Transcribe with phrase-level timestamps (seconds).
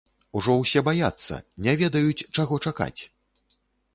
[0.39, 1.35] Ужо ўсе баяцца,
[1.67, 3.01] не ведаюць, чаго чакаць.